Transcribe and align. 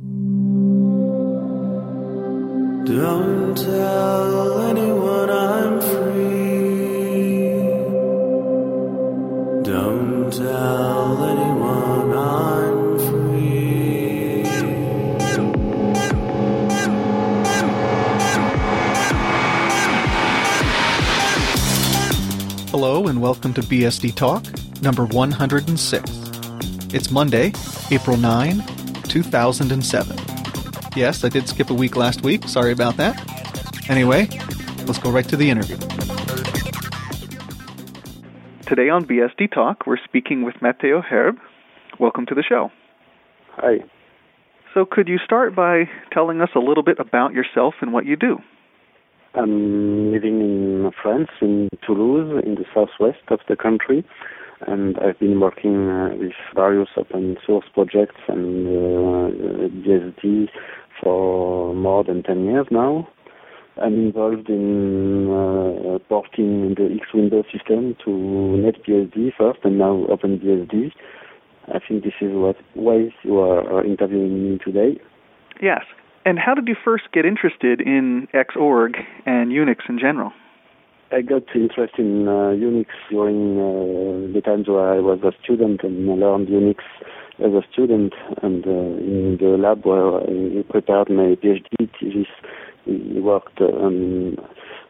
Don't 0.00 0.46
tell 3.56 4.60
anyone 4.60 5.28
I'm 5.28 5.80
free. 5.80 7.48
Don't 9.64 10.32
tell 10.32 11.24
anyone 11.24 12.16
I'm 12.16 12.98
free. 13.08 14.44
Hello 22.70 23.08
and 23.08 23.20
welcome 23.20 23.52
to 23.54 23.62
BSD 23.62 24.14
Talk, 24.14 24.44
number 24.80 25.06
106. 25.06 26.08
It's 26.94 27.10
Monday, 27.10 27.52
April 27.90 28.16
9, 28.16 28.62
2007. 29.08 30.16
Yes, 30.94 31.24
I 31.24 31.28
did 31.28 31.48
skip 31.48 31.70
a 31.70 31.74
week 31.74 31.96
last 31.96 32.22
week. 32.22 32.44
Sorry 32.48 32.72
about 32.72 32.96
that. 32.96 33.16
Anyway, 33.88 34.28
let's 34.86 34.98
go 34.98 35.10
right 35.10 35.28
to 35.28 35.36
the 35.36 35.50
interview. 35.50 35.76
Today 38.66 38.90
on 38.90 39.06
BSD 39.06 39.52
Talk, 39.52 39.86
we're 39.86 39.96
speaking 40.04 40.44
with 40.44 40.60
Matthieu 40.60 41.00
Herrb. 41.00 41.38
Welcome 41.98 42.26
to 42.26 42.34
the 42.34 42.42
show. 42.42 42.70
Hi. 43.56 43.78
So, 44.74 44.84
could 44.84 45.08
you 45.08 45.18
start 45.24 45.56
by 45.56 45.88
telling 46.12 46.40
us 46.42 46.50
a 46.54 46.58
little 46.58 46.82
bit 46.82 46.98
about 46.98 47.32
yourself 47.32 47.74
and 47.80 47.92
what 47.92 48.04
you 48.04 48.16
do? 48.16 48.38
I'm 49.34 50.12
living 50.12 50.40
in 50.40 50.90
France, 51.02 51.30
in 51.40 51.68
Toulouse, 51.86 52.42
in 52.44 52.56
the 52.56 52.64
southwest 52.74 53.22
of 53.28 53.40
the 53.48 53.56
country, 53.56 54.04
and 54.66 54.96
I've 54.98 55.18
been 55.18 55.40
working 55.40 55.88
uh, 55.88 56.10
with 56.16 56.32
various 56.54 56.88
open 56.96 57.36
source 57.46 57.66
projects 57.72 58.20
and 58.28 58.66
uh, 58.66 59.68
BSD 59.86 60.48
for 61.02 61.74
more 61.74 62.04
than 62.04 62.22
10 62.22 62.44
years 62.44 62.66
now. 62.70 63.08
I'm 63.80 63.94
involved 63.94 64.48
in 64.48 65.28
uh, 65.30 65.98
porting 66.08 66.74
the 66.74 66.98
X 67.00 67.14
Windows 67.14 67.44
system 67.52 67.96
to 68.04 68.10
NetBSD 68.10 69.34
first 69.38 69.60
and 69.62 69.78
now 69.78 70.04
OpenBSD. 70.10 70.90
I 71.68 71.78
think 71.86 72.02
this 72.02 72.14
is 72.20 72.32
what 72.32 72.56
why 72.74 73.10
you 73.22 73.38
are 73.38 73.84
interviewing 73.84 74.42
me 74.42 74.58
today. 74.64 75.00
Yes. 75.62 75.82
And 76.24 76.38
how 76.38 76.54
did 76.54 76.66
you 76.66 76.76
first 76.84 77.04
get 77.12 77.24
interested 77.24 77.80
in 77.80 78.26
Xorg 78.34 78.96
and 79.26 79.50
Unix 79.52 79.88
in 79.88 79.98
general? 79.98 80.32
I 81.10 81.22
got 81.22 81.44
interested 81.54 81.98
in 81.98 82.28
uh, 82.28 82.52
Unix 82.52 82.86
during 83.10 83.56
uh, 83.56 84.32
the 84.34 84.42
times 84.42 84.68
where 84.68 84.92
I 84.92 84.98
was 85.00 85.20
a 85.22 85.32
student 85.42 85.82
and 85.82 86.10
I 86.10 86.14
learned 86.14 86.48
Unix 86.48 86.80
as 87.38 87.52
a 87.52 87.62
student. 87.72 88.12
And 88.42 88.66
uh, 88.66 88.70
in 88.70 89.38
the 89.40 89.56
lab 89.58 89.86
where 89.86 90.20
I 90.20 90.62
prepared 90.68 91.08
my 91.08 91.34
PhD 91.42 91.88
thesis, 91.98 92.26
we 92.86 93.20
worked 93.20 93.58
um, 93.60 94.36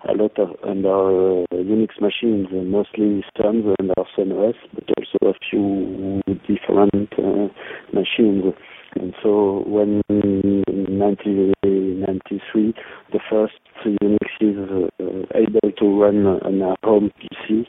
a 0.08 0.12
lot 0.12 0.36
of 0.40 0.56
under 0.66 1.42
uh, 1.42 1.46
Unix 1.52 2.00
machines, 2.00 2.48
mostly 2.52 3.24
Sun 3.36 3.74
and 3.78 3.92
Sun 4.16 4.32
OS, 4.32 4.56
but 4.74 4.84
also 4.98 5.18
a 5.22 5.34
few 5.48 6.20
different 6.48 7.12
uh, 7.16 7.46
machines. 7.92 8.54
And 8.94 9.14
so 9.22 9.64
when 9.66 10.00
in 10.08 10.64
1993 10.98 12.74
the 13.12 13.20
first 13.30 13.54
Unix 13.84 14.18
is 14.40 14.56
uh, 14.58 15.26
able 15.34 15.72
to 15.78 16.00
run 16.00 16.26
on 16.26 16.62
a 16.62 16.74
home 16.86 17.10
PC 17.20 17.66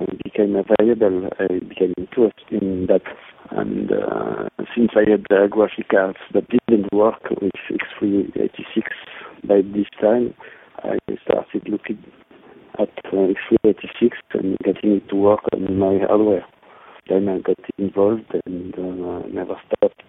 uh, 0.00 0.06
became 0.24 0.56
available, 1.12 1.30
I 1.38 1.58
became 1.60 1.94
interested 1.96 2.62
in 2.62 2.86
that. 2.86 3.02
And 3.50 3.90
uh, 3.92 4.48
since 4.74 4.90
I 4.96 5.10
had 5.10 5.26
uh, 5.30 5.46
graphic 5.46 5.88
cards 5.90 6.18
that 6.32 6.44
didn't 6.48 6.92
work 6.92 7.22
with 7.30 7.52
X386 7.70 8.82
by 9.46 9.60
this 9.62 9.86
time, 10.00 10.34
I 10.82 10.98
started 11.22 11.68
looking 11.68 12.02
at 12.78 12.88
uh, 13.06 13.10
X386 13.12 14.12
and 14.34 14.56
getting 14.64 14.96
it 14.96 15.08
to 15.10 15.16
work 15.16 15.40
on 15.52 15.78
my 15.78 15.98
hardware. 16.06 16.46
Then 17.08 17.28
I 17.28 17.40
got 17.40 17.58
involved 17.78 18.32
and 18.46 18.74
uh, 18.74 19.26
never 19.28 19.56
stopped. 19.66 20.02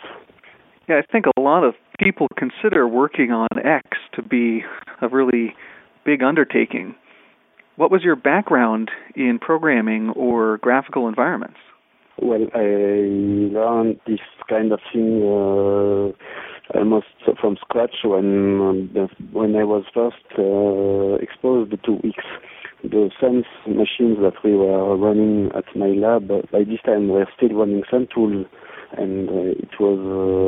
Yeah, 0.88 1.00
I 1.00 1.12
think 1.12 1.26
a 1.38 1.42
lot 1.42 1.64
of 1.64 1.76
people 2.00 2.28
consider 2.38 2.88
working 2.88 3.32
on 3.32 3.48
X 3.64 3.84
to 4.14 4.22
be 4.22 4.64
a 5.02 5.08
really 5.08 5.56
big 6.06 6.24
undertaking. 6.24 6.96
What 7.76 7.90
was 7.90 8.04
your 8.04 8.16
background 8.16 8.92
in 9.16 9.40
programming 9.40 10.10
or 10.12 10.60
graphical 10.60 11.08
environments? 11.08 11.58
Well, 12.22 12.46
I 12.54 12.60
learned 12.60 14.00
this 14.06 14.20
kind 14.48 14.72
of 14.72 14.80
thing 14.94 15.24
uh, 15.24 16.78
almost 16.78 17.08
from 17.42 17.58
scratch 17.60 17.96
when 18.04 18.90
when 19.32 19.56
I 19.56 19.64
was 19.64 19.86
first 19.92 20.24
uh, 20.38 21.16
exposed 21.24 21.72
to 21.72 21.96
X. 22.08 22.24
The 22.84 23.10
Sun 23.20 23.44
machines 23.66 24.18
that 24.22 24.34
we 24.44 24.56
were 24.56 24.96
running 24.98 25.50
at 25.56 25.64
my 25.76 25.88
lab 25.88 26.28
by 26.28 26.66
this 26.66 26.82
time 26.86 27.08
we 27.08 27.14
were 27.14 27.30
still 27.36 27.58
running 27.58 27.84
Sun 27.90 28.10
tools 28.14 28.46
and 28.98 29.30
uh, 29.30 29.58
it 29.58 29.80
was 29.80 29.98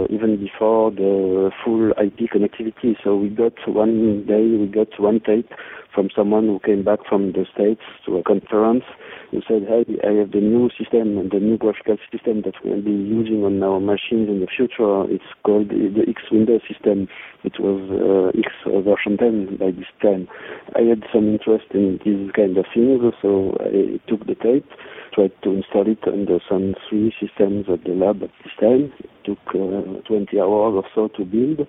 uh, 0.09 0.13
even 0.13 0.37
before 0.37 0.91
the 0.91 1.51
full 1.63 1.91
IP 1.91 2.29
connectivity. 2.31 2.95
So 3.03 3.15
we 3.15 3.29
got 3.29 3.53
one 3.67 4.25
day, 4.25 4.57
we 4.57 4.67
got 4.67 4.99
one 4.99 5.19
tape 5.19 5.49
from 5.93 6.09
someone 6.15 6.45
who 6.45 6.59
came 6.59 6.83
back 6.83 6.99
from 7.07 7.31
the 7.31 7.45
States 7.53 7.81
to 8.05 8.17
a 8.17 8.23
conference 8.23 8.83
who 9.31 9.41
said, 9.47 9.63
hey, 9.67 9.85
I 10.03 10.11
have 10.19 10.31
the 10.31 10.41
new 10.41 10.69
system 10.77 11.17
and 11.17 11.31
the 11.31 11.39
new 11.39 11.57
graphical 11.57 11.97
system 12.11 12.43
that 12.43 12.55
we'll 12.63 12.81
be 12.81 12.91
using 12.91 13.43
on 13.43 13.63
our 13.63 13.79
machines 13.79 14.29
in 14.29 14.41
the 14.41 14.47
future. 14.47 15.09
It's 15.09 15.31
called 15.43 15.69
the 15.69 16.03
X 16.07 16.21
Window 16.31 16.59
system. 16.67 17.07
It 17.43 17.59
was 17.59 17.79
uh, 17.89 18.37
X 18.37 18.51
version 18.67 19.17
10 19.17 19.57
by 19.57 19.71
this 19.71 19.89
time. 20.01 20.27
I 20.75 20.81
had 20.81 21.03
some 21.13 21.31
interest 21.31 21.71
in 21.73 21.99
these 22.03 22.29
kind 22.35 22.57
of 22.57 22.65
things, 22.73 23.01
so 23.21 23.57
I 23.61 23.97
took 24.09 24.27
the 24.27 24.35
tape 24.35 24.67
tried 25.15 25.31
to 25.43 25.51
install 25.51 25.87
it 25.87 26.03
on 26.05 26.27
Sun 26.49 26.75
3 26.89 27.13
systems 27.19 27.65
at 27.71 27.83
the 27.85 27.91
lab 27.91 28.21
at 28.21 28.29
this 28.43 28.53
time. 28.59 28.91
It 28.99 29.09
took 29.23 29.39
uh, 29.49 30.01
20 30.07 30.39
hours 30.39 30.75
or 30.75 30.83
so 30.93 31.07
to 31.17 31.25
build, 31.25 31.67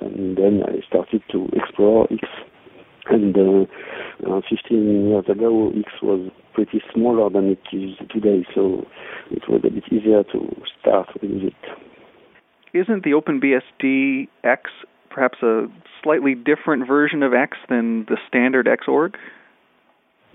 and 0.00 0.36
then 0.36 0.62
I 0.66 0.86
started 0.86 1.22
to 1.32 1.48
explore 1.54 2.06
X. 2.12 2.22
And 3.06 3.36
uh, 3.36 4.30
uh, 4.30 4.40
15 4.48 5.08
years 5.08 5.24
ago, 5.28 5.72
X 5.76 5.92
was 6.02 6.30
pretty 6.54 6.80
smaller 6.94 7.28
than 7.30 7.50
it 7.50 7.58
is 7.72 7.96
today, 8.10 8.46
so 8.54 8.86
it 9.30 9.42
was 9.48 9.60
a 9.64 9.70
bit 9.70 9.84
easier 9.90 10.22
to 10.24 10.62
start 10.80 11.08
with 11.20 11.30
it. 11.30 11.54
Isn't 12.72 13.04
the 13.04 13.10
OpenBSD 13.10 14.28
X 14.42 14.70
perhaps 15.10 15.38
a 15.42 15.66
slightly 16.02 16.34
different 16.34 16.88
version 16.88 17.22
of 17.22 17.32
X 17.32 17.56
than 17.68 18.04
the 18.06 18.16
standard 18.26 18.66
Xorg? 18.66 19.14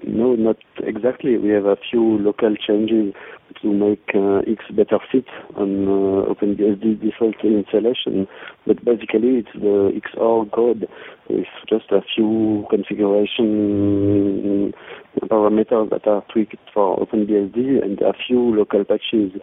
No, 0.06 0.36
not 0.36 0.58
exactly. 0.82 1.38
We 1.38 1.50
have 1.50 1.66
a 1.66 1.76
few 1.90 2.18
local 2.20 2.56
changes 2.56 3.14
to 3.62 3.74
make 3.74 4.10
uh, 4.16 4.40
X 4.50 4.64
better 4.72 5.00
fit 5.12 5.26
on 5.56 5.88
uh, 5.88 6.34
OpenBSD 6.34 7.02
default 7.02 7.36
installation, 7.44 8.26
but 8.66 8.84
basically 8.86 9.40
it's 9.44 9.50
the 9.54 9.92
Xorg 10.16 10.52
code 10.54 10.88
with 11.30 11.48
just 11.68 11.92
a 11.92 12.02
few 12.16 12.66
configuration 12.70 14.74
parameters 15.24 15.90
that 15.90 16.08
are 16.08 16.24
tweaked 16.32 16.56
for 16.74 16.98
OpenBSD 17.00 17.84
and 17.84 18.00
a 18.02 18.14
few 18.26 18.56
local 18.56 18.86
patches. 18.86 19.34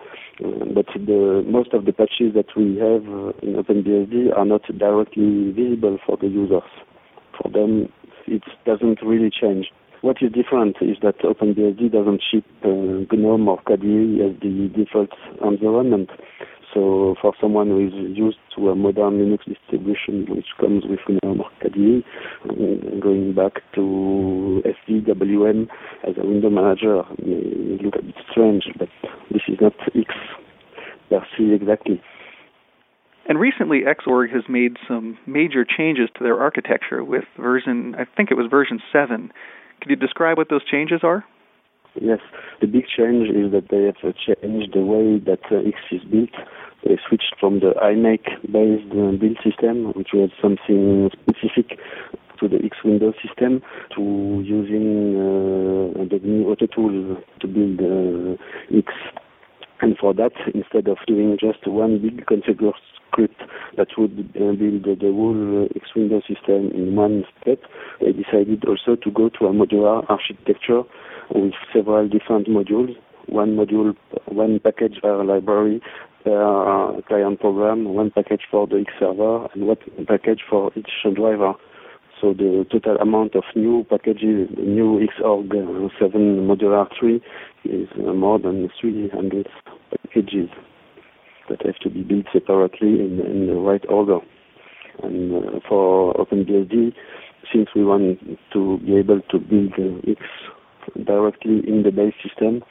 Uh, 0.42 0.64
but 0.74 0.86
the 0.94 1.44
most 1.46 1.74
of 1.74 1.84
the 1.84 1.92
patches 1.92 2.32
that 2.34 2.56
we 2.56 2.78
have 2.78 3.02
in 3.42 3.56
OpenBSD 3.62 4.34
are 4.36 4.46
not 4.46 4.62
directly 4.78 5.52
visible 5.52 5.98
for 6.06 6.16
the 6.16 6.28
users. 6.28 6.62
For 7.40 7.50
them, 7.50 7.92
it 8.26 8.42
doesn't 8.64 9.02
really 9.02 9.30
change. 9.30 9.70
What 10.02 10.18
is 10.20 10.30
different 10.32 10.76
is 10.80 10.98
that 11.02 11.18
OpenBSD 11.20 11.92
doesn't 11.92 12.22
ship 12.30 12.44
uh, 12.64 12.68
GNOME 13.14 13.48
or 13.48 13.62
KDE 13.62 14.30
as 14.30 14.40
the 14.40 14.70
default 14.76 15.10
environment. 15.42 16.10
So 16.74 17.14
for 17.22 17.32
someone 17.40 17.68
who 17.68 17.86
is 17.86 17.92
used 18.16 18.36
to 18.56 18.68
a 18.68 18.76
modern 18.76 19.18
Linux 19.18 19.44
distribution 19.46 20.26
which 20.28 20.46
comes 20.60 20.84
with 20.84 21.00
GNOME 21.08 21.40
or 21.40 21.50
KDE, 21.62 23.00
going 23.00 23.34
back 23.34 23.62
to 23.74 24.62
FVWM 24.64 25.68
as 26.06 26.14
a 26.22 26.26
window 26.26 26.50
manager 26.50 27.02
may 27.18 27.78
look 27.82 27.94
a 27.96 28.02
bit 28.02 28.14
strange, 28.30 28.64
but 28.78 28.88
this 29.30 29.42
is 29.48 29.58
not 29.60 29.72
X 29.94 30.12
per 31.08 31.20
se 31.36 31.54
exactly. 31.54 32.02
And 33.28 33.40
recently, 33.40 33.80
Xorg 33.80 34.32
has 34.32 34.44
made 34.48 34.76
some 34.86 35.18
major 35.26 35.64
changes 35.64 36.08
to 36.16 36.22
their 36.22 36.38
architecture 36.38 37.02
with 37.02 37.24
version, 37.38 37.96
I 37.98 38.04
think 38.16 38.30
it 38.30 38.34
was 38.34 38.46
version 38.48 38.80
7. 38.92 39.32
Could 39.80 39.90
you 39.90 39.96
describe 39.96 40.36
what 40.38 40.48
those 40.48 40.64
changes 40.64 41.00
are? 41.02 41.24
Yes, 42.00 42.18
the 42.60 42.66
big 42.66 42.84
change 42.86 43.30
is 43.30 43.52
that 43.52 43.68
they 43.70 43.84
have 43.84 44.14
changed 44.14 44.74
the 44.74 44.82
way 44.82 45.18
that 45.20 45.40
uh, 45.50 45.66
X 45.66 45.78
is 45.90 46.04
built. 46.04 46.30
They 46.84 46.98
switched 47.08 47.34
from 47.40 47.60
the 47.60 47.72
iMake-based 47.82 48.92
uh, 48.92 49.16
build 49.16 49.38
system, 49.42 49.92
which 49.94 50.10
was 50.12 50.30
something 50.42 51.10
specific 51.12 51.78
to 52.38 52.48
the 52.48 52.56
X 52.62 52.76
Windows 52.84 53.14
system, 53.26 53.62
to 53.94 54.42
using 54.44 55.16
uh, 55.16 56.04
the 56.04 56.20
new 56.22 56.50
auto 56.50 56.66
tool 56.66 57.16
to 57.40 57.46
build 57.46 57.80
uh, 57.80 58.76
X. 58.76 58.92
And 59.80 59.96
for 59.96 60.12
that, 60.14 60.32
instead 60.54 60.88
of 60.88 60.98
doing 61.06 61.38
just 61.40 61.66
one 61.66 61.98
big 62.00 62.26
configure 62.26 62.72
script 63.16 63.40
that 63.76 63.88
would 63.96 64.30
uh, 64.36 64.52
build 64.52 64.84
the, 64.84 65.12
whole 65.12 65.68
X 65.74 65.88
window 65.94 66.20
system 66.20 66.70
in 66.72 66.94
one 66.94 67.24
step. 67.40 67.58
They 68.00 68.12
decided 68.12 68.64
also 68.64 68.96
to 68.96 69.10
go 69.10 69.30
to 69.30 69.46
a 69.46 69.52
modular 69.52 70.04
architecture 70.08 70.82
with 71.34 71.54
several 71.72 72.08
different 72.08 72.48
modules. 72.48 72.94
One 73.26 73.56
module, 73.56 73.96
one 74.26 74.60
package 74.60 74.98
per 75.02 75.24
library 75.24 75.80
per 76.24 77.02
client 77.08 77.40
program, 77.40 77.84
one 77.84 78.10
package 78.10 78.42
for 78.50 78.66
the 78.66 78.80
X 78.80 78.92
server, 79.00 79.48
and 79.54 79.66
one 79.66 79.76
package 80.06 80.40
for 80.48 80.70
each 80.76 80.90
driver. 81.14 81.54
So 82.20 82.32
the 82.32 82.64
total 82.70 82.96
amount 82.96 83.34
of 83.34 83.44
new 83.54 83.84
packages, 83.90 84.48
new 84.58 85.06
Xorg 85.20 85.50
uh, 85.52 85.88
7 86.00 86.46
modular 86.48 86.88
tree 86.98 87.20
is 87.64 87.88
uh, 87.98 88.12
more 88.12 88.38
than 88.38 88.70
300 88.80 89.46
packages 89.90 90.48
that 91.48 91.64
have 91.64 91.76
to 91.82 91.90
be 91.90 91.95
built 92.06 92.26
separately 92.32 93.00
in, 93.00 93.20
in 93.20 93.46
the 93.46 93.54
right 93.54 93.84
order. 93.88 94.18
And 95.02 95.34
uh, 95.34 95.60
for 95.68 96.14
OpenBSD, 96.14 96.92
since 97.52 97.68
we 97.74 97.84
want 97.84 98.18
to 98.52 98.78
be 98.78 98.96
able 98.96 99.20
to 99.30 99.38
build 99.38 99.72
uh, 99.78 100.10
X 100.10 100.20
directly 101.04 101.62
in 101.66 101.82
the 101.82 101.90
base 101.90 102.14
system, 102.22 102.62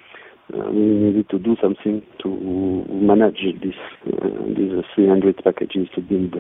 uh, 0.54 0.70
we 0.70 0.82
needed 0.82 1.30
to 1.30 1.40
do 1.40 1.56
something 1.62 2.02
to 2.22 2.86
manage 2.90 3.40
this, 3.62 3.76
uh, 4.08 4.28
these 4.56 4.84
300 4.96 5.44
packages 5.44 5.88
to 5.96 6.02
build. 6.02 6.36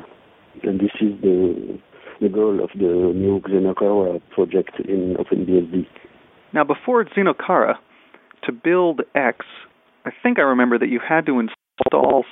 And 0.63 0.79
this 0.79 0.91
is 1.01 1.19
the 1.21 1.79
the 2.21 2.29
goal 2.29 2.63
of 2.63 2.69
the 2.75 3.11
new 3.13 3.41
Xenocara 3.41 4.21
project 4.31 4.79
in 4.79 5.15
OpenBSD. 5.19 5.85
Now, 6.53 6.63
before 6.63 7.03
Xenocara, 7.03 7.75
to 8.43 8.51
build 8.51 9.01
X, 9.15 9.45
I 10.05 10.11
think 10.23 10.39
I 10.39 10.43
remember 10.43 10.79
that 10.79 10.87
you 10.87 10.99
had 11.05 11.25
to 11.25 11.39
install 11.39 11.64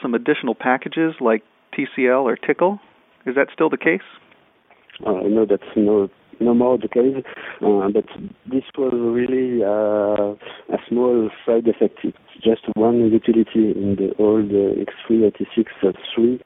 some 0.02 0.14
additional 0.14 0.56
packages 0.56 1.16
like 1.20 1.44
TCL 1.74 2.24
or 2.24 2.36
Tickle. 2.36 2.80
Is 3.26 3.36
that 3.36 3.48
still 3.54 3.70
the 3.70 3.78
case? 3.78 4.02
Uh, 5.06 5.22
no, 5.26 5.46
that's 5.46 5.64
no 5.76 6.10
no 6.40 6.54
more 6.54 6.78
the 6.78 6.88
case. 6.88 7.24
Uh, 7.62 7.90
but 7.90 8.06
this 8.46 8.64
was 8.78 8.94
really 8.94 9.64
uh, 9.64 10.36
a 10.74 10.80
small 10.90 11.30
side 11.46 11.68
effect. 11.68 12.00
It's 12.04 12.18
just 12.44 12.62
one 12.76 13.12
utility 13.12 13.72
in 13.72 13.96
the 13.98 14.14
old 14.20 14.52
uh, 14.52 14.84
X386.3 14.84 16.42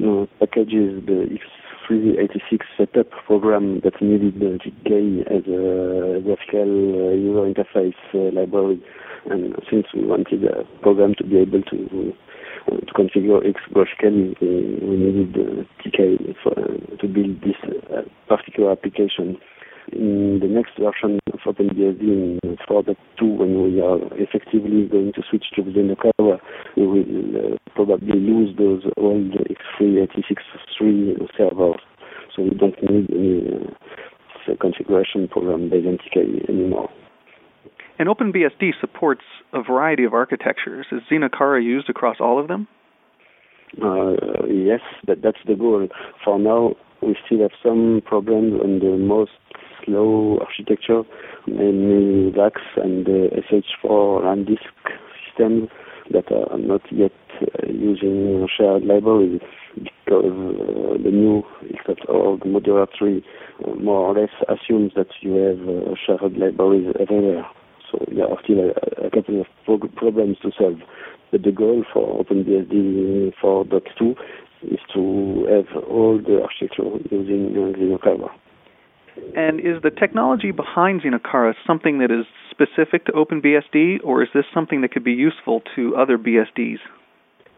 uh, 0.00 0.26
packages, 0.40 1.04
the 1.06 1.28
X 1.34 1.44
386 1.88 2.64
setup 2.78 3.10
program 3.26 3.80
that 3.84 4.00
needed 4.00 4.38
the 4.38 4.58
TK 4.62 5.20
as 5.26 5.44
a 5.46 6.22
graphical 6.22 6.62
uh, 6.62 7.12
user 7.12 7.44
interface 7.52 7.98
uh, 8.14 8.32
library. 8.32 8.82
And 9.28 9.54
since 9.70 9.86
we 9.94 10.06
wanted 10.06 10.44
a 10.44 10.64
program 10.80 11.14
to 11.18 11.24
be 11.24 11.38
able 11.38 11.62
to 11.62 11.76
uh, 11.76 12.12
to 12.66 12.92
configure 12.94 13.40
graphically, 13.72 14.36
we, 14.40 14.96
needed 14.96 15.66
TK 15.84 16.34
for, 16.42 16.54
to 16.54 17.08
build 17.08 17.40
this 17.42 17.56
uh, 17.90 18.02
particular 18.28 18.72
application. 18.72 19.38
In 19.92 20.38
the 20.40 20.46
next 20.46 20.78
version 20.78 21.18
of 21.32 21.40
OpenBSD 21.40 22.02
in 22.02 22.56
4.2, 22.68 22.96
when 23.36 23.64
we 23.64 23.80
are 23.80 23.98
effectively 24.12 24.86
going 24.86 25.12
to 25.14 25.22
switch 25.28 25.44
to 25.56 25.62
Xenocara, 25.62 26.38
we 26.76 26.86
will 26.86 27.54
uh, 27.54 27.56
probably 27.74 28.18
lose 28.18 28.56
those 28.56 28.82
old 28.96 29.32
X386.3 29.32 31.28
servers. 31.36 31.80
So 32.34 32.42
we 32.42 32.50
don't 32.50 32.80
need 32.82 33.10
any 33.10 33.74
uh, 34.48 34.54
configuration 34.60 35.28
program 35.28 35.68
based 35.68 35.86
on 35.86 35.98
TK 35.98 36.48
anymore. 36.48 36.88
And 37.98 38.08
OpenBSD 38.08 38.72
supports 38.80 39.22
a 39.52 39.62
variety 39.62 40.04
of 40.04 40.14
architectures. 40.14 40.86
Is 40.90 41.02
Xenocara 41.10 41.62
used 41.62 41.88
across 41.90 42.16
all 42.20 42.40
of 42.40 42.48
them? 42.48 42.66
Uh, 43.82 44.12
yes, 44.48 44.80
that, 45.06 45.22
that's 45.22 45.38
the 45.46 45.54
goal. 45.54 45.88
For 46.24 46.38
now, 46.38 46.74
we 47.02 47.16
still 47.26 47.40
have 47.40 47.52
some 47.62 48.02
problems 48.04 48.60
on 48.62 48.78
the 48.80 48.96
most 48.96 49.32
slow 49.84 50.38
architecture, 50.40 51.02
mainly 51.46 52.30
VAX 52.30 52.60
and 52.76 53.06
the 53.06 53.28
SH4 53.50 54.22
landisk 54.22 54.58
systems 55.26 55.68
that 56.10 56.30
are 56.30 56.58
not 56.58 56.82
yet 56.90 57.12
uh, 57.40 57.66
using 57.66 58.46
shared 58.56 58.84
libraries 58.84 59.40
because 59.74 60.24
uh, 60.24 61.02
the 61.02 61.10
new 61.10 61.42
X.org 61.74 62.40
modular 62.40 62.86
tree 62.92 63.24
uh, 63.64 63.74
more 63.74 64.08
or 64.08 64.20
less 64.20 64.30
assumes 64.48 64.92
that 64.94 65.08
you 65.20 65.34
have 65.34 65.68
uh, 65.68 65.94
shared 66.06 66.36
libraries 66.36 66.92
everywhere. 67.00 67.46
So 67.92 68.04
there 68.10 68.28
are 68.28 68.38
still 68.42 68.58
a, 68.60 69.06
a 69.06 69.10
couple 69.10 69.40
of 69.40 69.46
prog- 69.64 69.94
problems 69.94 70.38
to 70.42 70.50
solve. 70.58 70.80
But 71.30 71.42
the 71.42 71.52
goal 71.52 71.84
for 71.92 72.24
OpenBSD 72.24 73.34
4.2 73.42 74.14
is 74.62 74.80
to 74.94 75.46
have 75.50 75.84
all 75.84 76.18
the 76.18 76.42
architecture 76.42 76.84
using 77.10 77.54
Xenocara. 77.54 78.30
And 79.36 79.60
is 79.60 79.82
the 79.82 79.90
technology 79.90 80.52
behind 80.52 81.02
Xenocara 81.02 81.54
something 81.66 81.98
that 81.98 82.10
is 82.10 82.24
specific 82.50 83.06
to 83.06 83.12
OpenBSD, 83.12 83.98
or 84.04 84.22
is 84.22 84.28
this 84.34 84.44
something 84.54 84.80
that 84.82 84.92
could 84.92 85.04
be 85.04 85.12
useful 85.12 85.62
to 85.76 85.94
other 85.96 86.16
BSDs? 86.16 86.78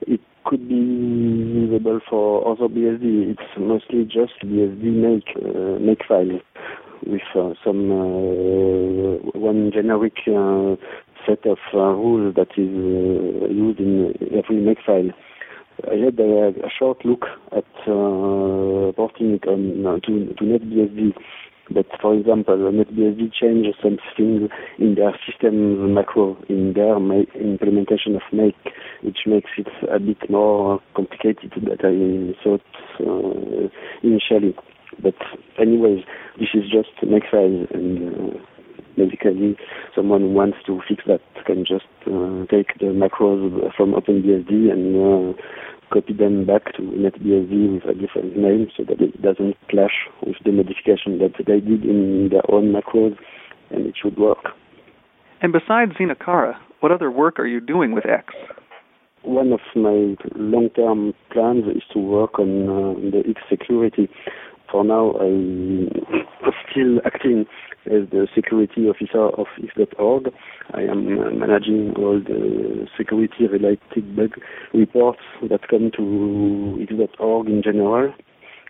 It 0.02 0.20
could 0.44 0.68
be 0.68 0.74
usable 0.74 2.00
for 2.08 2.46
other 2.50 2.68
BSD. 2.68 3.32
It's 3.32 3.58
mostly 3.58 4.04
just 4.04 4.34
BSD 4.44 4.82
make 4.82 5.28
uh, 5.36 5.78
make 5.78 6.04
file 6.06 6.40
with 7.06 7.22
uh, 7.34 7.54
some 7.64 7.90
uh, 7.90 9.38
one 9.38 9.70
generic 9.72 10.16
uh, 10.26 10.76
set 11.26 11.44
of 11.46 11.58
rules 11.72 12.34
that 12.34 12.50
is 12.56 12.70
used 13.54 13.80
in 13.80 14.14
every 14.32 14.56
makefile. 14.56 15.12
I 15.90 15.96
had 15.96 16.20
a, 16.20 16.52
short 16.78 17.04
look 17.04 17.24
at 17.50 17.64
porting 17.84 19.34
it 19.34 19.46
on 19.48 20.00
to, 20.02 20.34
to 20.34 20.44
NetBSD 20.44 21.14
but 21.70 21.86
for 22.00 22.14
example, 22.14 22.56
NetBSD 22.56 23.32
changed 23.32 23.76
something 23.82 24.48
in 24.78 24.94
their 24.94 25.18
system 25.26 25.94
macro, 25.94 26.36
in 26.48 26.74
their 26.74 26.96
implementation 26.96 28.16
of 28.16 28.22
make, 28.32 28.56
which 29.02 29.20
makes 29.26 29.50
it 29.56 29.68
a 29.90 29.98
bit 29.98 30.28
more 30.28 30.80
complicated 30.94 31.52
than 31.56 32.34
I 32.36 32.44
thought 32.44 32.60
uh, 33.00 33.68
initially. 34.02 34.54
But 35.02 35.14
anyways, 35.58 36.04
this 36.38 36.48
is 36.54 36.64
just 36.70 36.90
Makefile, 37.02 37.70
and 37.74 38.34
uh, 38.34 38.38
basically 38.96 39.56
someone 39.94 40.22
who 40.22 40.32
wants 40.32 40.58
to 40.66 40.80
fix 40.88 41.02
that 41.06 41.20
can 41.46 41.64
just 41.64 41.86
uh, 42.06 42.46
take 42.50 42.78
the 42.78 42.92
macros 42.94 43.74
from 43.76 43.92
OpenBSD 43.92 44.70
and 44.72 44.96
uh, 44.96 45.42
copy 45.92 46.12
them 46.12 46.46
back 46.46 46.72
to 46.74 46.82
NetBSD 46.82 47.74
with 47.74 47.84
a 47.84 47.94
different 47.94 48.36
name 48.36 48.68
so 48.76 48.84
that 48.84 49.00
it 49.00 49.20
doesn't 49.20 49.56
clash 49.68 50.08
with 50.26 50.36
the 50.44 50.52
modification 50.52 51.18
that 51.18 51.32
they 51.38 51.60
did 51.60 51.84
in 51.84 52.28
their 52.30 52.48
own 52.50 52.72
macros, 52.72 53.16
and 53.70 53.86
it 53.86 53.94
should 54.00 54.16
work. 54.18 54.50
And 55.40 55.52
besides 55.52 55.92
Xenocara, 55.92 56.54
what 56.80 56.92
other 56.92 57.10
work 57.10 57.38
are 57.38 57.46
you 57.46 57.60
doing 57.60 57.92
with 57.92 58.06
X? 58.06 58.34
One 59.22 59.52
of 59.52 59.60
my 59.74 60.16
long-term 60.36 61.14
plans 61.32 61.64
is 61.74 61.82
to 61.92 61.98
work 61.98 62.38
on 62.38 62.68
uh, 62.68 63.10
the 63.10 63.22
X 63.28 63.40
security. 63.48 64.08
For 64.74 64.82
now, 64.82 65.12
I'm 65.20 65.88
still 66.68 66.98
acting 67.06 67.46
as 67.86 68.10
the 68.10 68.26
security 68.34 68.88
officer 68.88 69.26
of 69.38 69.46
X.org. 69.62 70.32
I 70.72 70.80
am 70.80 71.16
uh, 71.16 71.30
managing 71.30 71.94
all 71.96 72.18
the 72.18 72.88
security-related 72.98 74.16
bug 74.16 74.32
reports 74.72 75.20
that 75.48 75.68
come 75.68 75.92
to 75.96 76.84
X.org 76.90 77.46
in 77.46 77.62
general. 77.62 78.12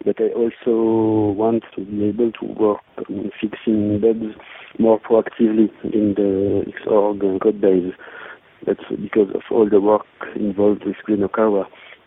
But 0.04 0.16
I 0.20 0.28
also 0.36 1.32
want 1.32 1.64
to 1.74 1.86
be 1.86 2.04
able 2.04 2.32
to 2.32 2.44
work 2.52 2.80
on 3.08 3.30
fixing 3.40 3.98
bugs 4.02 4.36
more 4.78 5.00
proactively 5.00 5.70
in 5.84 6.12
the 6.18 6.70
Xorg 6.84 7.40
code 7.40 7.62
base. 7.62 7.94
That's 8.66 8.84
because 8.90 9.30
of 9.34 9.40
all 9.50 9.70
the 9.70 9.80
work 9.80 10.04
involved 10.36 10.84
with 10.84 10.96
Xenocara. 11.08 11.64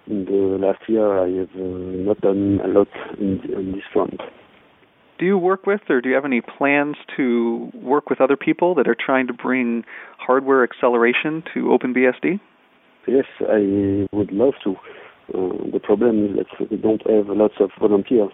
In 0.10 0.26
the 0.26 0.58
last 0.66 0.80
year, 0.88 1.20
I 1.20 1.30
have 1.40 1.50
uh, 1.56 2.08
not 2.08 2.22
done 2.22 2.60
a 2.64 2.68
lot 2.68 2.88
in, 3.20 3.40
on 3.56 3.72
this 3.74 3.84
front 3.92 4.22
do 5.20 5.26
you 5.26 5.38
work 5.38 5.66
with 5.66 5.82
or 5.90 6.02
do 6.02 6.10
you 6.10 6.16
have 6.16 6.26
any 6.26 6.42
plans 6.42 6.96
to 7.16 7.72
work 7.74 8.10
with 8.10 8.22
other 8.22 8.38
people 8.38 8.76
that 8.76 8.88
are 8.88 8.96
trying 8.96 9.28
to 9.28 9.34
bring 9.34 9.84
hardware 10.20 10.64
acceleration 10.64 11.44
to 11.54 11.66
OpenBSD? 11.66 12.40
Yes, 13.08 13.26
I 13.42 14.08
would 14.12 14.32
love 14.32 14.54
to. 14.64 14.76
Uh, 15.34 15.72
the 15.74 15.80
problem 15.82 16.38
is 16.40 16.46
that 16.60 16.72
we 16.72 16.78
don't 16.78 17.02
have 17.10 17.28
lots 17.28 17.56
of 17.60 17.70
volunteers 17.80 18.32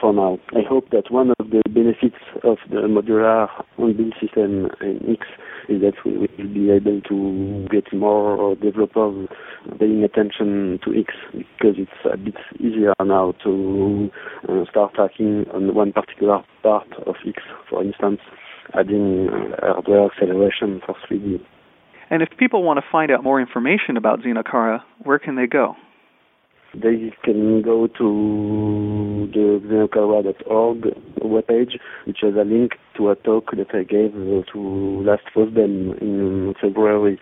for 0.00 0.12
now. 0.12 0.38
I 0.50 0.62
hope 0.68 0.90
that 0.90 1.10
one 1.10 1.32
of 1.38 1.50
the 1.50 1.62
benefits 1.68 2.16
of 2.44 2.58
the 2.70 2.88
modular 2.88 3.48
on-build 3.78 4.14
system 4.20 4.68
in 4.80 5.16
X 5.18 5.26
is 5.68 5.80
that 5.82 5.94
we 6.04 6.18
will 6.18 6.52
be 6.52 6.70
able 6.70 7.00
to 7.02 7.66
get 7.70 7.92
more 7.92 8.54
developers 8.56 9.28
paying 9.78 10.02
attention 10.04 10.78
to 10.84 10.98
X 10.98 11.14
because 11.32 11.76
it's 11.78 11.90
a 12.12 12.16
bit 12.16 12.36
easier 12.58 12.92
now 13.04 13.34
to 13.44 14.10
uh, 14.48 14.64
start 14.70 14.94
tracking 14.94 15.46
on 15.52 15.74
one 15.74 15.92
particular 15.92 16.42
part 16.62 16.88
of 17.06 17.14
X, 17.26 17.42
for 17.68 17.82
instance, 17.82 18.20
adding 18.74 19.28
uh, 19.30 19.74
hardware 19.74 20.06
acceleration 20.06 20.80
for 20.84 20.94
3D. 21.08 21.40
And 22.10 22.22
if 22.22 22.28
people 22.38 22.62
want 22.62 22.78
to 22.78 22.84
find 22.90 23.10
out 23.10 23.24
more 23.24 23.40
information 23.40 23.96
about 23.96 24.20
Xenocara, 24.20 24.82
where 25.02 25.18
can 25.18 25.36
they 25.36 25.46
go? 25.46 25.76
They 26.74 27.12
can 27.22 27.60
go 27.60 27.86
to 27.86 29.28
the 29.30 29.60
xenocara.org 29.66 30.82
webpage, 31.20 31.78
which 32.06 32.18
has 32.22 32.34
a 32.34 32.44
link 32.44 32.72
to 32.96 33.10
a 33.10 33.14
talk 33.14 33.50
that 33.52 33.74
I 33.74 33.82
gave 33.82 34.14
uh, 34.14 34.42
to 34.52 35.02
last 35.04 35.24
FOSDEM 35.34 36.00
in 36.00 36.54
February, 36.58 37.20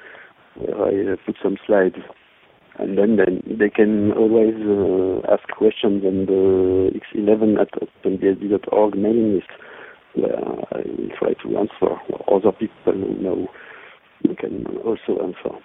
where 0.54 0.76
I 0.76 1.12
uh, 1.12 1.16
put 1.26 1.36
some 1.42 1.56
slides. 1.66 1.96
And 2.78 2.96
then, 2.96 3.16
then 3.16 3.42
they 3.58 3.70
can 3.70 4.12
always 4.12 4.54
uh, 4.54 5.32
ask 5.32 5.48
questions 5.48 6.04
on 6.04 6.26
the 6.26 7.00
X11 7.12 7.60
at 7.60 7.72
openbsd.org 7.72 8.96
mailing 8.96 9.34
list, 9.34 9.48
where 10.14 10.38
I 10.38 10.82
will 10.86 11.10
try 11.18 11.32
to 11.42 11.58
answer. 11.58 11.96
Other 12.32 12.52
people 12.52 12.94
know 12.94 13.48
you 14.22 14.36
can 14.36 14.64
also 14.84 15.20
answer. 15.22 15.58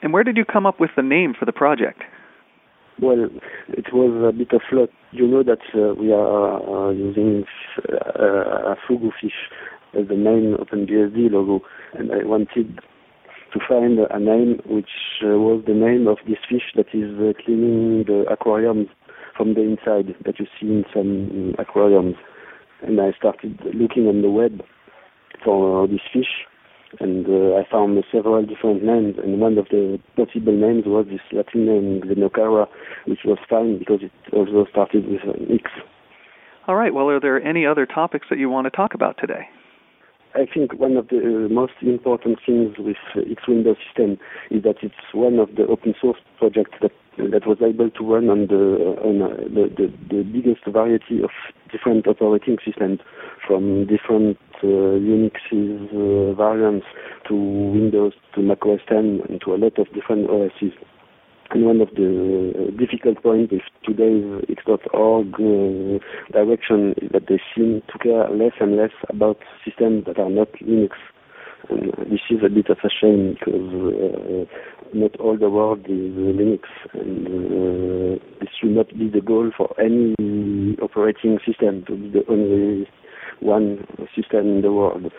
And 0.00 0.12
where 0.12 0.22
did 0.22 0.36
you 0.36 0.44
come 0.44 0.64
up 0.64 0.78
with 0.78 0.90
the 0.96 1.02
name 1.02 1.34
for 1.36 1.44
the 1.44 1.52
project? 1.52 2.02
Well, 3.00 3.28
it 3.68 3.92
was 3.92 4.34
a 4.34 4.36
bit 4.36 4.52
of 4.52 4.62
lot. 4.72 4.88
You 5.12 5.28
know 5.28 5.44
that 5.44 5.60
uh, 5.72 5.94
we 5.94 6.12
are 6.12 6.88
uh, 6.88 6.90
using 6.90 7.44
uh, 7.88 8.72
a 8.72 8.76
fugu 8.88 9.10
fish 9.20 9.38
as 9.96 10.08
the 10.08 10.16
main 10.16 10.56
OpenBSD 10.58 11.30
logo, 11.30 11.64
and 11.94 12.10
I 12.10 12.24
wanted 12.24 12.80
to 13.52 13.60
find 13.68 14.00
a 14.00 14.18
name 14.18 14.60
which 14.66 14.90
uh, 15.22 15.38
was 15.38 15.62
the 15.66 15.74
name 15.74 16.08
of 16.08 16.18
this 16.26 16.38
fish 16.50 16.74
that 16.74 16.88
is 16.92 17.14
uh, 17.20 17.40
cleaning 17.44 18.04
the 18.04 18.24
aquariums 18.28 18.88
from 19.36 19.54
the 19.54 19.62
inside 19.62 20.16
that 20.24 20.40
you 20.40 20.46
see 20.60 20.66
in 20.66 20.84
some 20.92 21.54
aquariums. 21.56 22.16
And 22.82 23.00
I 23.00 23.12
started 23.16 23.60
looking 23.74 24.08
on 24.08 24.22
the 24.22 24.30
web 24.30 24.60
for 25.44 25.86
this 25.86 26.00
fish, 26.12 26.46
and 27.00 27.26
uh, 27.26 27.56
I 27.56 27.66
found 27.70 28.02
several 28.10 28.44
different 28.44 28.82
names, 28.82 29.16
and 29.22 29.40
one 29.40 29.58
of 29.58 29.66
the 29.70 30.00
possible 30.16 30.52
names 30.52 30.84
was 30.86 31.06
this 31.10 31.20
Latin 31.32 31.66
name, 31.66 32.02
Xenocara, 32.02 32.66
which 33.06 33.20
was 33.24 33.38
fine 33.48 33.78
because 33.78 34.00
it 34.02 34.12
also 34.32 34.66
started 34.70 35.06
with 35.06 35.22
an 35.22 35.52
X. 35.52 35.70
All 36.66 36.76
right. 36.76 36.92
Well, 36.92 37.08
are 37.08 37.20
there 37.20 37.42
any 37.42 37.66
other 37.66 37.86
topics 37.86 38.26
that 38.30 38.38
you 38.38 38.48
want 38.48 38.66
to 38.66 38.70
talk 38.70 38.94
about 38.94 39.16
today? 39.18 39.48
I 40.34 40.46
think 40.52 40.74
one 40.74 40.96
of 40.96 41.08
the 41.08 41.46
uh, 41.46 41.52
most 41.52 41.72
important 41.80 42.38
things 42.44 42.76
with 42.78 42.96
its 43.14 43.48
Windows 43.48 43.76
system 43.86 44.18
is 44.50 44.62
that 44.62 44.76
it's 44.82 44.94
one 45.12 45.38
of 45.38 45.56
the 45.56 45.66
open 45.66 45.94
source 46.00 46.18
projects 46.38 46.76
that 46.82 46.92
that 47.18 47.46
was 47.46 47.58
able 47.60 47.90
to 47.90 48.04
run 48.04 48.28
on 48.30 48.46
the 48.46 48.94
on 49.02 49.22
uh, 49.22 49.28
the, 49.48 49.68
the, 49.76 49.92
the 50.08 50.22
biggest 50.22 50.64
variety 50.64 51.22
of 51.22 51.30
different 51.72 52.06
operating 52.06 52.58
systems, 52.64 53.00
from 53.46 53.86
different 53.86 54.38
uh, 54.62 54.68
uh, 54.68 56.32
variants 56.34 56.86
to 57.26 57.34
Windows 57.34 58.12
to 58.34 58.40
Mac 58.42 58.64
OS 58.64 58.80
10 58.88 59.22
and 59.28 59.40
to 59.40 59.54
a 59.54 59.58
lot 59.58 59.78
of 59.78 59.92
different 59.92 60.30
OSs. 60.30 60.74
And 61.50 61.64
one 61.64 61.80
of 61.80 61.88
the 61.96 62.72
difficult 62.78 63.22
points 63.22 63.52
with 63.52 63.62
today's 63.82 64.44
X.org 64.50 65.34
uh, 65.34 65.98
direction 66.30 66.94
is 67.00 67.10
that 67.12 67.26
they 67.28 67.40
seem 67.56 67.82
to 67.90 67.98
care 67.98 68.28
less 68.28 68.52
and 68.60 68.76
less 68.76 68.90
about 69.08 69.38
systems 69.64 70.04
that 70.06 70.18
are 70.18 70.28
not 70.28 70.48
Linux. 70.60 70.90
And 71.70 71.92
this 72.10 72.20
is 72.30 72.40
a 72.44 72.50
bit 72.50 72.68
of 72.68 72.78
a 72.84 72.90
shame 72.90 73.34
because 73.38 73.54
uh, 73.54 74.44
not 74.92 75.16
all 75.20 75.38
the 75.38 75.48
world 75.48 75.80
is 75.80 76.12
Linux, 76.16 76.64
and 76.92 77.26
uh, 77.26 78.24
this 78.40 78.50
should 78.60 78.70
not 78.70 78.88
be 78.90 79.08
the 79.08 79.20
goal 79.20 79.50
for 79.56 79.74
any 79.80 80.14
operating 80.82 81.38
system 81.46 81.84
to 81.86 81.96
be 81.96 82.10
the 82.10 82.24
only 82.28 82.86
one 83.40 83.86
system 84.14 84.56
in 84.56 84.62
the 84.62 84.72
world. 84.72 85.10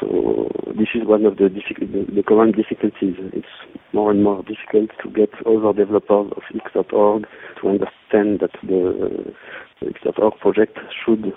So 0.00 0.48
this 0.66 0.88
is 0.94 1.06
one 1.06 1.24
of 1.26 1.36
the, 1.36 1.48
difficult, 1.48 1.92
the, 1.92 2.14
the 2.14 2.22
current 2.22 2.56
difficulties. 2.56 3.16
It's 3.32 3.46
more 3.92 4.10
and 4.10 4.22
more 4.22 4.42
difficult 4.42 4.90
to 5.02 5.10
get 5.10 5.30
other 5.46 5.72
developers 5.72 6.32
of 6.36 6.42
X.org 6.54 7.26
to 7.60 7.68
understand 7.68 8.40
that 8.40 8.52
the, 8.62 9.34
the 9.80 9.88
X.org 9.88 10.34
project 10.40 10.78
should 11.04 11.32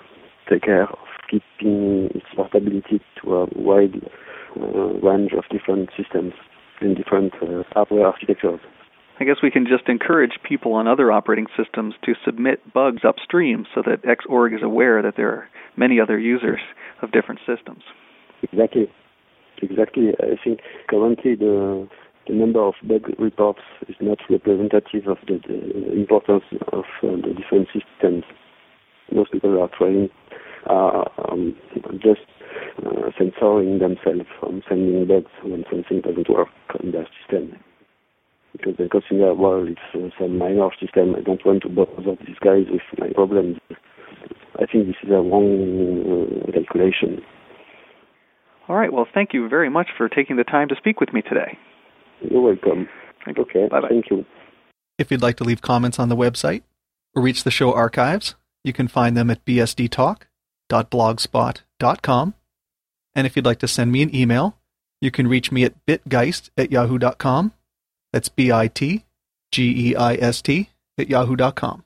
take 0.48 0.62
care 0.62 0.84
of 0.84 0.98
keeping 1.30 2.08
its 2.14 2.26
portability 2.34 3.00
to 3.22 3.34
a 3.34 3.46
wide 3.56 4.00
uh, 4.56 4.62
range 5.06 5.32
of 5.32 5.44
different 5.50 5.90
systems 5.96 6.32
and 6.80 6.96
different 6.96 7.32
uh, 7.42 7.62
hardware 7.72 8.06
architectures. 8.06 8.60
I 9.18 9.24
guess 9.24 9.36
we 9.42 9.50
can 9.50 9.66
just 9.66 9.88
encourage 9.88 10.32
people 10.46 10.74
on 10.74 10.86
other 10.86 11.10
operating 11.10 11.46
systems 11.56 11.94
to 12.04 12.12
submit 12.24 12.72
bugs 12.72 13.02
upstream 13.02 13.66
so 13.74 13.82
that 13.86 14.02
Xorg 14.02 14.54
is 14.54 14.62
aware 14.62 15.00
that 15.02 15.14
there 15.16 15.30
are 15.30 15.48
many 15.76 15.98
other 15.98 16.18
users 16.18 16.60
of 17.00 17.12
different 17.12 17.40
systems. 17.46 17.82
Exactly. 18.42 18.90
Exactly. 19.62 20.10
I 20.20 20.36
think 20.42 20.60
currently 20.88 21.34
the 21.34 21.88
the 22.26 22.34
number 22.34 22.60
of 22.60 22.74
bug 22.82 23.08
reports 23.18 23.60
is 23.88 23.96
not 24.00 24.18
representative 24.28 25.06
of 25.06 25.18
the, 25.26 25.40
the 25.46 25.92
importance 25.92 26.44
of 26.72 26.84
uh, 27.02 27.16
the 27.16 27.34
different 27.36 27.68
systems. 27.72 28.24
Most 29.12 29.32
people 29.32 29.60
are 29.60 29.70
trying, 29.76 30.08
um, 30.68 31.54
just 32.02 32.26
uh, 32.84 33.10
censoring 33.16 33.78
themselves 33.78 34.28
from 34.40 34.62
sending 34.68 35.06
bugs 35.06 35.30
when 35.44 35.64
something 35.70 36.00
doesn't 36.00 36.28
work 36.28 36.48
on 36.82 36.90
their 36.90 37.06
system. 37.20 37.58
Because 38.52 38.74
they 38.78 38.88
consider, 38.88 39.34
well, 39.34 39.66
it's 39.66 39.80
uh, 39.94 40.08
some 40.18 40.38
minor 40.38 40.70
system, 40.80 41.14
I 41.14 41.20
don't 41.20 41.44
want 41.44 41.62
to 41.62 41.68
bother 41.68 42.16
these 42.26 42.38
guys 42.42 42.66
with 42.70 42.82
my 42.98 43.12
problems. 43.14 43.58
I 44.58 44.66
think 44.66 44.86
this 44.86 44.96
is 45.02 45.10
a 45.10 45.20
wrong 45.20 46.42
uh, 46.48 46.52
calculation. 46.52 47.22
All 48.68 48.76
right. 48.76 48.92
Well, 48.92 49.06
thank 49.12 49.32
you 49.32 49.48
very 49.48 49.70
much 49.70 49.88
for 49.96 50.08
taking 50.08 50.36
the 50.36 50.44
time 50.44 50.68
to 50.68 50.76
speak 50.76 50.98
with 50.98 51.12
me 51.12 51.22
today. 51.22 51.58
You're 52.30 52.42
welcome. 52.42 52.88
Okay. 53.28 53.66
Bye-bye. 53.68 53.88
Thank 53.88 54.10
you. 54.10 54.24
If 54.98 55.10
you'd 55.10 55.22
like 55.22 55.36
to 55.36 55.44
leave 55.44 55.62
comments 55.62 55.98
on 55.98 56.08
the 56.08 56.16
website 56.16 56.62
or 57.14 57.22
reach 57.22 57.44
the 57.44 57.50
show 57.50 57.72
archives, 57.72 58.34
you 58.64 58.72
can 58.72 58.88
find 58.88 59.16
them 59.16 59.30
at 59.30 59.44
bsdtalk.blogspot.com. 59.44 62.34
And 63.14 63.26
if 63.26 63.36
you'd 63.36 63.46
like 63.46 63.60
to 63.60 63.68
send 63.68 63.92
me 63.92 64.02
an 64.02 64.14
email, 64.14 64.58
you 65.00 65.10
can 65.10 65.28
reach 65.28 65.52
me 65.52 65.64
at 65.64 65.86
bitgeist 65.86 66.50
at 66.56 66.70
yahoo.com. 66.70 67.52
That's 68.12 68.28
B 68.28 68.52
I 68.52 68.68
T 68.68 69.04
G 69.52 69.90
E 69.90 69.96
I 69.96 70.14
S 70.14 70.42
T 70.42 70.70
at 70.98 71.08
yahoo.com. 71.08 71.84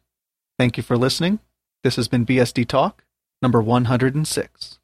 Thank 0.59 0.76
you 0.76 0.82
for 0.82 0.97
listening. 0.97 1.38
This 1.82 1.97
has 1.97 2.09
been 2.09 2.26
BSD 2.26 2.68
Talk, 2.68 3.04
number 3.40 3.62
106. 3.62 4.79